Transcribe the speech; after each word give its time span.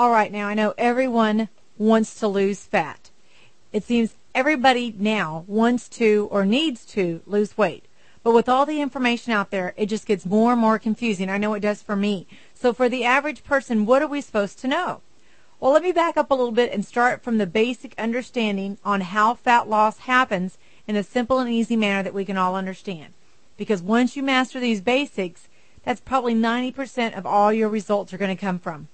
All 0.00 0.10
right, 0.10 0.32
now 0.32 0.48
I 0.48 0.54
know 0.54 0.72
everyone 0.78 1.50
wants 1.76 2.18
to 2.20 2.26
lose 2.26 2.64
fat. 2.64 3.10
It 3.70 3.84
seems 3.84 4.14
everybody 4.34 4.94
now 4.98 5.44
wants 5.46 5.90
to 5.90 6.26
or 6.30 6.46
needs 6.46 6.86
to 6.86 7.20
lose 7.26 7.58
weight. 7.58 7.84
But 8.22 8.32
with 8.32 8.48
all 8.48 8.64
the 8.64 8.80
information 8.80 9.34
out 9.34 9.50
there, 9.50 9.74
it 9.76 9.90
just 9.90 10.06
gets 10.06 10.24
more 10.24 10.52
and 10.52 10.60
more 10.62 10.78
confusing. 10.78 11.28
I 11.28 11.36
know 11.36 11.52
it 11.52 11.60
does 11.60 11.82
for 11.82 11.96
me. 11.96 12.26
So 12.54 12.72
for 12.72 12.88
the 12.88 13.04
average 13.04 13.44
person, 13.44 13.84
what 13.84 14.00
are 14.00 14.08
we 14.08 14.22
supposed 14.22 14.58
to 14.60 14.68
know? 14.68 15.02
Well, 15.60 15.72
let 15.72 15.82
me 15.82 15.92
back 15.92 16.16
up 16.16 16.30
a 16.30 16.34
little 16.34 16.50
bit 16.50 16.72
and 16.72 16.82
start 16.82 17.22
from 17.22 17.36
the 17.36 17.46
basic 17.46 17.94
understanding 17.98 18.78
on 18.82 19.02
how 19.02 19.34
fat 19.34 19.68
loss 19.68 19.98
happens 19.98 20.56
in 20.86 20.96
a 20.96 21.02
simple 21.02 21.40
and 21.40 21.50
easy 21.50 21.76
manner 21.76 22.02
that 22.02 22.14
we 22.14 22.24
can 22.24 22.38
all 22.38 22.56
understand. 22.56 23.12
Because 23.58 23.82
once 23.82 24.16
you 24.16 24.22
master 24.22 24.60
these 24.60 24.80
basics, 24.80 25.50
that's 25.84 26.00
probably 26.00 26.34
90% 26.34 27.18
of 27.18 27.26
all 27.26 27.52
your 27.52 27.68
results 27.68 28.14
are 28.14 28.18
going 28.18 28.34
to 28.34 28.40
come 28.40 28.58
from. 28.58 28.88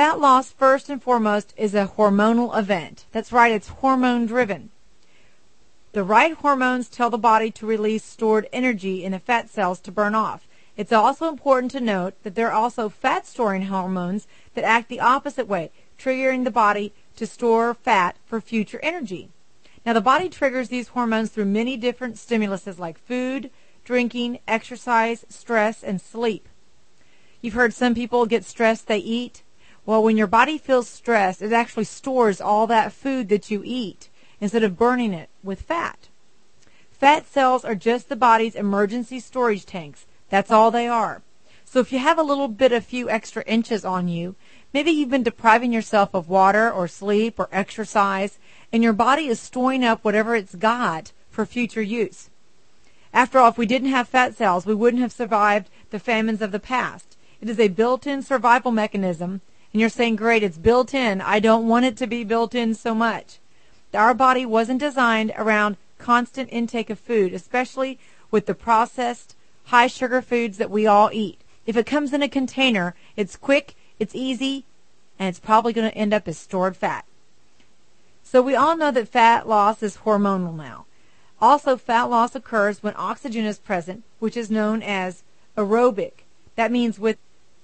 Fat 0.00 0.18
loss, 0.18 0.50
first 0.50 0.88
and 0.88 1.02
foremost, 1.02 1.52
is 1.58 1.74
a 1.74 1.92
hormonal 1.98 2.58
event. 2.58 3.04
That's 3.12 3.32
right, 3.32 3.52
it's 3.52 3.68
hormone 3.68 4.24
driven. 4.24 4.70
The 5.92 6.02
right 6.02 6.32
hormones 6.32 6.88
tell 6.88 7.10
the 7.10 7.18
body 7.18 7.50
to 7.50 7.66
release 7.66 8.02
stored 8.02 8.48
energy 8.50 9.04
in 9.04 9.12
the 9.12 9.18
fat 9.18 9.50
cells 9.50 9.78
to 9.80 9.92
burn 9.92 10.14
off. 10.14 10.48
It's 10.74 10.90
also 10.90 11.28
important 11.28 11.70
to 11.72 11.80
note 11.80 12.14
that 12.22 12.34
there 12.34 12.48
are 12.48 12.54
also 12.54 12.88
fat 12.88 13.26
storing 13.26 13.66
hormones 13.66 14.26
that 14.54 14.64
act 14.64 14.88
the 14.88 15.00
opposite 15.00 15.46
way, 15.46 15.70
triggering 15.98 16.44
the 16.44 16.50
body 16.50 16.94
to 17.16 17.26
store 17.26 17.74
fat 17.74 18.16
for 18.24 18.40
future 18.40 18.80
energy. 18.82 19.28
Now, 19.84 19.92
the 19.92 20.00
body 20.00 20.30
triggers 20.30 20.70
these 20.70 20.88
hormones 20.88 21.28
through 21.28 21.44
many 21.44 21.76
different 21.76 22.14
stimuluses 22.14 22.78
like 22.78 22.98
food, 22.98 23.50
drinking, 23.84 24.38
exercise, 24.48 25.26
stress, 25.28 25.82
and 25.84 26.00
sleep. 26.00 26.48
You've 27.42 27.52
heard 27.52 27.74
some 27.74 27.94
people 27.94 28.24
get 28.24 28.46
stressed, 28.46 28.86
they 28.86 28.96
eat. 28.96 29.42
Well, 29.86 30.02
when 30.02 30.16
your 30.16 30.26
body 30.26 30.58
feels 30.58 30.88
stressed, 30.88 31.42
it 31.42 31.52
actually 31.52 31.84
stores 31.84 32.40
all 32.40 32.66
that 32.66 32.92
food 32.92 33.28
that 33.30 33.50
you 33.50 33.62
eat 33.64 34.08
instead 34.40 34.62
of 34.62 34.78
burning 34.78 35.12
it 35.12 35.28
with 35.42 35.62
fat. 35.62 36.08
Fat 36.90 37.26
cells 37.26 37.64
are 37.64 37.74
just 37.74 38.08
the 38.08 38.16
body's 38.16 38.54
emergency 38.54 39.20
storage 39.20 39.64
tanks. 39.64 40.06
That's 40.28 40.50
all 40.50 40.70
they 40.70 40.86
are. 40.86 41.22
So 41.64 41.78
if 41.78 41.92
you 41.92 41.98
have 41.98 42.18
a 42.18 42.22
little 42.22 42.48
bit, 42.48 42.72
a 42.72 42.80
few 42.80 43.08
extra 43.08 43.42
inches 43.44 43.84
on 43.84 44.08
you, 44.08 44.34
maybe 44.72 44.90
you've 44.90 45.08
been 45.08 45.22
depriving 45.22 45.72
yourself 45.72 46.14
of 46.14 46.28
water 46.28 46.70
or 46.70 46.88
sleep 46.88 47.38
or 47.38 47.48
exercise, 47.52 48.38
and 48.72 48.82
your 48.82 48.92
body 48.92 49.28
is 49.28 49.40
storing 49.40 49.84
up 49.84 50.04
whatever 50.04 50.34
it's 50.34 50.54
got 50.54 51.12
for 51.30 51.46
future 51.46 51.80
use. 51.82 52.28
After 53.12 53.38
all, 53.38 53.48
if 53.48 53.58
we 53.58 53.66
didn't 53.66 53.90
have 53.90 54.08
fat 54.08 54.36
cells, 54.36 54.66
we 54.66 54.74
wouldn't 54.74 55.02
have 55.02 55.12
survived 55.12 55.70
the 55.90 55.98
famines 55.98 56.42
of 56.42 56.52
the 56.52 56.60
past. 56.60 57.16
It 57.40 57.48
is 57.48 57.58
a 57.58 57.68
built-in 57.68 58.22
survival 58.22 58.72
mechanism, 58.72 59.40
and 59.72 59.80
you're 59.80 59.88
saying, 59.88 60.16
great, 60.16 60.42
it's 60.42 60.58
built 60.58 60.94
in. 60.94 61.20
I 61.20 61.38
don't 61.38 61.68
want 61.68 61.84
it 61.84 61.96
to 61.98 62.06
be 62.06 62.24
built 62.24 62.54
in 62.54 62.74
so 62.74 62.94
much. 62.94 63.38
Our 63.94 64.14
body 64.14 64.44
wasn't 64.44 64.80
designed 64.80 65.32
around 65.36 65.76
constant 65.98 66.48
intake 66.52 66.90
of 66.90 66.98
food, 66.98 67.32
especially 67.32 67.98
with 68.30 68.46
the 68.46 68.54
processed 68.54 69.36
high 69.66 69.86
sugar 69.86 70.22
foods 70.22 70.58
that 70.58 70.70
we 70.70 70.86
all 70.86 71.10
eat. 71.12 71.40
If 71.66 71.76
it 71.76 71.86
comes 71.86 72.12
in 72.12 72.22
a 72.22 72.28
container, 72.28 72.94
it's 73.16 73.36
quick, 73.36 73.74
it's 73.98 74.14
easy, 74.14 74.64
and 75.18 75.28
it's 75.28 75.38
probably 75.38 75.72
going 75.72 75.90
to 75.90 75.96
end 75.96 76.14
up 76.14 76.26
as 76.26 76.38
stored 76.38 76.76
fat. 76.76 77.04
So 78.22 78.42
we 78.42 78.56
all 78.56 78.76
know 78.76 78.90
that 78.90 79.08
fat 79.08 79.48
loss 79.48 79.82
is 79.82 79.98
hormonal 79.98 80.56
now. 80.56 80.86
Also, 81.40 81.76
fat 81.76 82.04
loss 82.04 82.34
occurs 82.34 82.82
when 82.82 82.94
oxygen 82.96 83.44
is 83.44 83.58
present, 83.58 84.04
which 84.18 84.36
is 84.36 84.50
known 84.50 84.82
as 84.82 85.22
aerobic. 85.56 86.12
That 86.56 86.72
means 86.72 86.98
with 86.98 87.18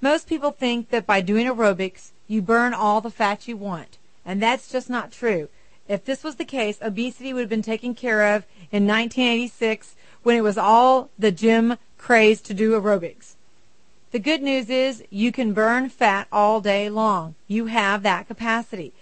most 0.00 0.28
people 0.28 0.52
think 0.52 0.90
that 0.90 1.06
by 1.06 1.20
doing 1.20 1.46
aerobics, 1.46 2.12
you 2.26 2.40
burn 2.40 2.72
all 2.72 3.00
the 3.00 3.10
fat 3.10 3.48
you 3.48 3.56
want. 3.56 3.98
And 4.24 4.42
that's 4.42 4.70
just 4.70 4.88
not 4.88 5.10
true. 5.10 5.48
If 5.88 6.04
this 6.04 6.22
was 6.22 6.36
the 6.36 6.44
case, 6.44 6.78
obesity 6.82 7.32
would 7.32 7.40
have 7.40 7.48
been 7.48 7.62
taken 7.62 7.94
care 7.94 8.34
of 8.36 8.44
in 8.70 8.86
1986 8.86 9.96
when 10.22 10.36
it 10.36 10.42
was 10.42 10.58
all 10.58 11.08
the 11.18 11.32
gym 11.32 11.78
craze 11.96 12.40
to 12.42 12.54
do 12.54 12.78
aerobics. 12.78 13.34
The 14.10 14.18
good 14.18 14.42
news 14.42 14.70
is 14.70 15.02
you 15.10 15.32
can 15.32 15.52
burn 15.52 15.88
fat 15.88 16.28
all 16.30 16.60
day 16.60 16.88
long. 16.88 17.34
You 17.46 17.66
have 17.66 18.02
that 18.02 18.28
capacity. 18.28 18.92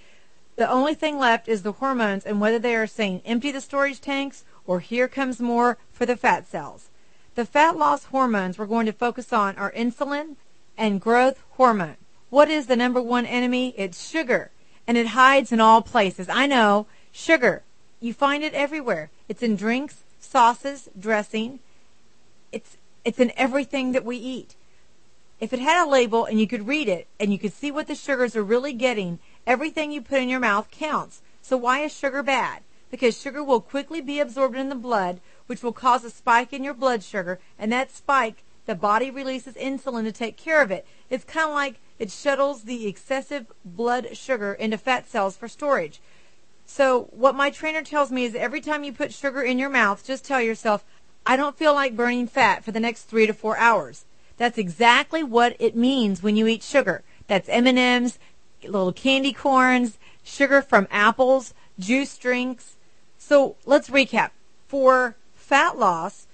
The 0.56 0.70
only 0.70 0.94
thing 0.94 1.18
left 1.18 1.48
is 1.48 1.62
the 1.62 1.72
hormones 1.72 2.24
and 2.24 2.40
whether 2.40 2.58
they 2.58 2.74
are 2.74 2.86
saying 2.86 3.22
empty 3.24 3.50
the 3.50 3.60
storage 3.60 4.00
tanks 4.00 4.44
or 4.66 4.80
here 4.80 5.06
comes 5.06 5.40
more 5.40 5.78
for 5.92 6.06
the 6.06 6.16
fat 6.16 6.46
cells. 6.48 6.88
The 7.34 7.44
fat 7.44 7.76
loss 7.76 8.04
hormones 8.04 8.58
we're 8.58 8.66
going 8.66 8.86
to 8.86 8.92
focus 8.92 9.32
on 9.32 9.56
are 9.56 9.70
insulin 9.72 10.36
and 10.76 11.00
growth 11.00 11.42
hormone. 11.52 11.96
What 12.30 12.48
is 12.48 12.66
the 12.66 12.76
number 12.76 13.00
one 13.00 13.26
enemy? 13.26 13.74
It's 13.76 14.08
sugar 14.08 14.50
and 14.86 14.96
it 14.96 15.08
hides 15.08 15.52
in 15.52 15.60
all 15.60 15.82
places. 15.82 16.28
I 16.28 16.46
know, 16.46 16.86
sugar. 17.10 17.62
You 18.00 18.12
find 18.12 18.44
it 18.44 18.54
everywhere. 18.54 19.10
It's 19.28 19.42
in 19.42 19.56
drinks, 19.56 20.04
sauces, 20.20 20.88
dressing. 20.98 21.60
It's 22.52 22.76
it's 23.04 23.18
in 23.18 23.32
everything 23.36 23.92
that 23.92 24.04
we 24.04 24.16
eat. 24.16 24.54
If 25.38 25.52
it 25.52 25.60
had 25.60 25.84
a 25.84 25.88
label 25.88 26.24
and 26.24 26.40
you 26.40 26.46
could 26.46 26.66
read 26.66 26.88
it 26.88 27.06
and 27.20 27.32
you 27.32 27.38
could 27.38 27.52
see 27.52 27.70
what 27.70 27.86
the 27.86 27.94
sugars 27.94 28.34
are 28.34 28.42
really 28.42 28.72
getting, 28.72 29.18
everything 29.46 29.92
you 29.92 30.00
put 30.00 30.20
in 30.20 30.28
your 30.28 30.40
mouth 30.40 30.70
counts. 30.70 31.20
So 31.42 31.56
why 31.56 31.80
is 31.80 31.92
sugar 31.96 32.22
bad? 32.22 32.62
Because 32.90 33.20
sugar 33.20 33.44
will 33.44 33.60
quickly 33.60 34.00
be 34.00 34.18
absorbed 34.18 34.56
in 34.56 34.68
the 34.68 34.74
blood, 34.74 35.20
which 35.46 35.62
will 35.62 35.72
cause 35.72 36.04
a 36.04 36.10
spike 36.10 36.52
in 36.52 36.64
your 36.64 36.74
blood 36.74 37.02
sugar, 37.02 37.38
and 37.58 37.70
that 37.70 37.90
spike, 37.90 38.42
the 38.66 38.74
body 38.74 39.10
releases 39.10 39.54
insulin 39.54 40.04
to 40.04 40.12
take 40.12 40.36
care 40.36 40.60
of 40.60 40.70
it. 40.70 40.86
It's 41.08 41.24
kind 41.24 41.48
of 41.48 41.54
like 41.54 41.80
it 41.98 42.10
shuttles 42.10 42.64
the 42.64 42.86
excessive 42.86 43.46
blood 43.64 44.16
sugar 44.16 44.52
into 44.52 44.76
fat 44.76 45.08
cells 45.08 45.36
for 45.36 45.48
storage. 45.48 46.00
So 46.66 47.08
what 47.12 47.34
my 47.34 47.50
trainer 47.50 47.82
tells 47.82 48.10
me 48.10 48.24
is 48.24 48.34
every 48.34 48.60
time 48.60 48.84
you 48.84 48.92
put 48.92 49.14
sugar 49.14 49.40
in 49.40 49.58
your 49.58 49.70
mouth, 49.70 50.04
just 50.04 50.24
tell 50.24 50.42
yourself, 50.42 50.84
I 51.24 51.36
don't 51.36 51.56
feel 51.56 51.74
like 51.74 51.96
burning 51.96 52.26
fat 52.26 52.64
for 52.64 52.72
the 52.72 52.80
next 52.80 53.04
three 53.04 53.26
to 53.26 53.32
four 53.32 53.56
hours. 53.56 54.04
That's 54.36 54.58
exactly 54.58 55.22
what 55.22 55.56
it 55.58 55.76
means 55.76 56.22
when 56.22 56.36
you 56.36 56.46
eat 56.46 56.62
sugar. 56.62 57.02
That's 57.28 57.48
M&Ms, 57.48 58.18
little 58.64 58.92
candy 58.92 59.32
corns, 59.32 59.98
sugar 60.22 60.60
from 60.60 60.88
apples, 60.90 61.54
juice 61.78 62.18
drinks. 62.18 62.76
So 63.16 63.56
let's 63.64 63.88
recap. 63.88 64.30
For 64.66 65.16
fat 65.34 65.78
loss, 65.78 66.26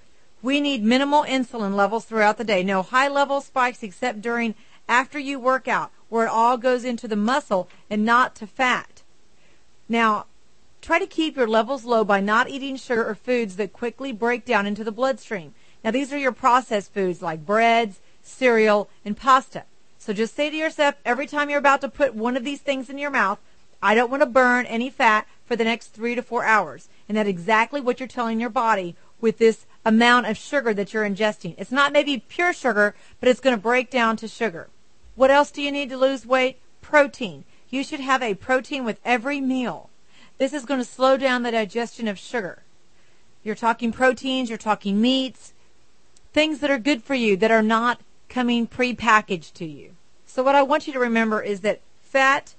we 0.43 0.61
need 0.61 0.83
minimal 0.83 1.23
insulin 1.23 1.75
levels 1.75 2.05
throughout 2.05 2.37
the 2.37 2.45
day. 2.45 2.63
No 2.63 2.83
high 2.83 3.09
level 3.09 3.41
spikes 3.41 3.83
except 3.83 4.21
during 4.21 4.55
after 4.89 5.19
you 5.19 5.39
work 5.39 5.69
out, 5.69 5.93
where 6.09 6.27
it 6.27 6.31
all 6.31 6.57
goes 6.57 6.85
into 6.85 7.07
the 7.07 7.17
muscle 7.17 7.69
and 7.89 8.05
not 8.05 8.35
to 8.35 8.47
fat. 8.47 9.03
Now, 9.89 10.27
try 10.81 10.99
to 10.99 11.07
keep 11.07 11.37
your 11.37 11.47
levels 11.47 11.85
low 11.85 12.05
by 12.05 12.21
not 12.21 12.51
eating 12.51 12.77
sugar 12.77 13.09
or 13.09 13.15
foods 13.15 13.57
that 13.57 13.73
quickly 13.73 14.13
break 14.13 14.45
down 14.45 14.67
into 14.67 14.83
the 14.83 14.93
bloodstream. 14.93 15.55
Now, 15.85 15.93
these 15.93 16.13
are 16.13 16.19
your 16.19 16.33
processed 16.33 16.93
foods 16.93 17.23
like 17.23 17.47
breads, 17.47 18.01
cereal, 18.23 18.89
and 19.05 19.17
pasta. 19.17 19.65
So 19.99 20.13
just 20.13 20.35
say 20.35 20.51
to 20.51 20.57
yourself 20.57 20.97
every 21.05 21.27
time 21.27 21.49
you're 21.49 21.59
about 21.61 21.81
to 21.83 21.89
put 21.89 22.15
one 22.15 22.37
of 22.37 22.45
these 22.45 22.61
things 22.61 22.91
in 22.91 22.99
your 22.99 23.11
mouth, 23.11 23.39
I 23.81 23.95
don't 23.95 24.11
want 24.11 24.23
to 24.23 24.27
burn 24.27 24.67
any 24.67 24.91
fat 24.91 25.27
for 25.45 25.57
the 25.57 25.65
next 25.65 25.89
three 25.89 26.15
to 26.15 26.23
four 26.23 26.45
hours. 26.45 26.89
And 27.09 27.17
that's 27.17 27.29
exactly 27.29 27.81
what 27.81 28.01
you're 28.01 28.09
telling 28.09 28.41
your 28.41 28.51
body 28.51 28.97
with 29.21 29.39
this 29.39 29.67
amount 29.85 30.27
of 30.27 30.37
sugar 30.37 30.73
that 30.75 30.93
you're 30.93 31.09
ingesting. 31.09 31.55
It's 31.59 31.73
not 31.73 31.93
maybe 31.93 32.25
pure 32.29 32.53
sugar, 32.53 32.95
but 33.21 33.29
it's 33.29 33.41
going 33.41 33.57
to 33.57 33.63
break 33.63 33.91
down 33.91 34.17
to 34.19 34.29
sugar. 34.29 34.69
What 35.15 35.31
else 35.31 35.51
do 35.51 35.63
you 35.63 35.73
need 35.73 35.91
to 35.91 35.97
lose 35.97 36.25
weight? 36.25 36.59
Protein. 36.81 37.45
You 37.69 37.83
should 37.83 38.01
have 38.01 38.23
a 38.23 38.35
protein 38.35 38.85
with 38.85 39.01
every 39.05 39.41
meal. 39.41 39.91
This 40.39 40.53
is 40.53 40.65
going 40.65 40.81
to 40.81 40.85
slow 40.85 41.17
down 41.17 41.43
the 41.43 41.51
digestion 41.51 42.09
of 42.09 42.19
sugar. 42.19 42.63
You're 43.43 43.55
talking 43.55 43.93
proteins, 43.93 44.49
you're 44.49 44.59
talking 44.59 45.01
meats, 45.01 45.53
things 46.33 46.61
that 46.61 46.71
are 46.71 46.79
good 46.79 47.03
for 47.03 47.15
you 47.15 47.37
that 47.39 47.51
are 47.51 47.63
not 47.63 48.01
coming 48.29 48.67
pre-packaged 48.67 49.55
to 49.57 49.65
you. 49.65 49.97
So 50.27 50.43
what 50.43 50.55
I 50.55 50.63
want 50.63 50.87
you 50.87 50.93
to 50.93 50.99
remember 50.99 51.43
is 51.43 51.61
that 51.61 51.81
fat 52.01 52.55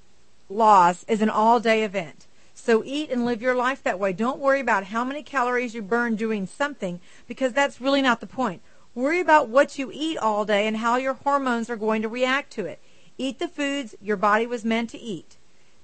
loss 0.49 1.03
is 1.07 1.21
an 1.21 1.29
all-day 1.29 1.83
event. 1.83 2.27
So 2.65 2.81
eat 2.85 3.09
and 3.09 3.25
live 3.25 3.41
your 3.41 3.55
life 3.55 3.83
that 3.83 3.99
way. 3.99 4.13
Don't 4.13 4.39
worry 4.39 4.61
about 4.61 4.85
how 4.85 5.03
many 5.03 5.21
calories 5.21 5.75
you 5.75 5.81
burn 5.81 6.15
doing 6.15 6.47
something 6.47 7.01
because 7.27 7.51
that's 7.51 7.81
really 7.81 8.01
not 8.01 8.21
the 8.21 8.25
point. 8.25 8.61
Worry 8.95 9.19
about 9.19 9.49
what 9.49 9.77
you 9.77 9.91
eat 9.93 10.17
all 10.17 10.45
day 10.45 10.65
and 10.65 10.77
how 10.77 10.95
your 10.95 11.15
hormones 11.15 11.69
are 11.69 11.75
going 11.75 12.01
to 12.03 12.07
react 12.07 12.53
to 12.53 12.65
it. 12.65 12.79
Eat 13.17 13.39
the 13.39 13.49
foods 13.49 13.95
your 14.01 14.15
body 14.15 14.47
was 14.47 14.63
meant 14.63 14.89
to 14.91 14.97
eat. 14.97 15.35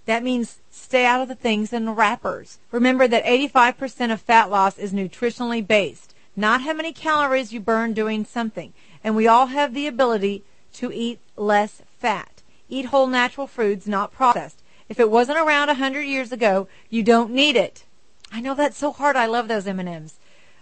That 0.05 0.23
means 0.23 0.59
stay 0.71 1.05
out 1.05 1.21
of 1.21 1.27
the 1.27 1.35
things 1.35 1.73
in 1.73 1.83
the 1.83 1.91
wrappers. 1.91 2.59
Remember 2.71 3.09
that 3.09 3.25
85% 3.25 4.13
of 4.13 4.21
fat 4.21 4.49
loss 4.49 4.77
is 4.77 4.93
nutritionally 4.93 5.67
based, 5.67 6.15
not 6.33 6.61
how 6.61 6.71
many 6.71 6.93
calories 6.93 7.51
you 7.51 7.59
burn 7.59 7.91
doing 7.91 8.23
something. 8.23 8.71
And 9.03 9.17
we 9.17 9.27
all 9.27 9.47
have 9.47 9.73
the 9.73 9.85
ability 9.85 10.45
to 10.75 10.93
eat 10.93 11.19
less 11.35 11.81
fat. 11.99 12.41
Eat 12.69 12.85
whole 12.85 13.07
natural 13.07 13.47
foods, 13.47 13.85
not 13.85 14.13
processed. 14.13 14.58
If 14.89 14.99
it 14.99 15.11
wasn't 15.11 15.37
around 15.37 15.69
a 15.69 15.75
hundred 15.75 16.01
years 16.01 16.31
ago, 16.31 16.67
you 16.89 17.03
don't 17.03 17.31
need 17.31 17.55
it. 17.55 17.85
I 18.31 18.41
know 18.41 18.55
that's 18.55 18.77
so 18.77 18.91
hard. 18.91 19.15
I 19.15 19.27
love 19.27 19.47
those 19.47 19.67
M&Ms. 19.67 20.15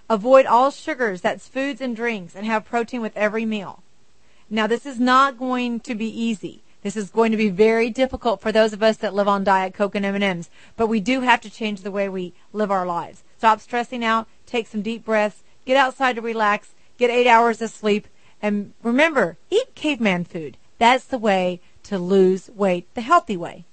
Avoid 0.09 0.45
all 0.45 0.69
sugars, 0.69 1.21
that's 1.21 1.47
foods 1.47 1.81
and 1.81 1.95
drinks, 1.95 2.35
and 2.35 2.45
have 2.45 2.65
protein 2.65 3.01
with 3.01 3.15
every 3.15 3.45
meal. 3.45 3.83
Now, 4.50 4.68
this 4.68 4.85
is 4.85 5.00
not 5.00 5.39
going 5.39 5.79
to 5.81 5.95
be 5.95 6.07
easy. 6.07 6.62
This 6.83 6.95
is 6.95 7.09
going 7.09 7.31
to 7.31 7.38
be 7.38 7.50
very 7.50 7.89
difficult 7.89 8.39
for 8.41 8.51
those 8.51 8.71
of 8.71 8.83
us 8.83 8.97
that 8.97 9.13
live 9.13 9.27
on 9.27 9.44
Diet 9.44 9.74
Coke 9.74 9.95
and 9.95 10.06
M&Ms, 10.06 10.50
but 10.75 10.88
we 10.88 11.00
do 11.00 11.21
have 11.21 11.41
to 11.41 11.50
change 11.50 11.81
the 11.81 11.91
way 11.91 12.07
we 12.07 12.33
live 12.53 12.71
our 12.71 12.85
lives. 12.85 13.23
Stop 13.38 13.59
stressing 13.59 14.03
out, 14.03 14.27
take 14.45 14.68
some 14.68 14.81
deep 14.81 15.03
breaths, 15.03 15.44
get 15.65 15.75
outside 15.77 16.15
to 16.15 16.21
relax, 16.21 16.73
get 16.97 17.09
eight 17.09 17.27
hours 17.27 17.62
of 17.62 17.69
sleep, 17.69 18.07
and 18.41 18.73
remember, 18.83 19.38
eat 19.50 19.73
caveman 19.75 20.23
food. 20.23 20.57
That's 20.80 21.06
the 21.06 21.18
way 21.18 21.59
to 21.83 21.97
lose 21.97 22.50
weight 22.50 22.94
the 22.94 23.01
healthy 23.01 23.38
way. 23.38 23.65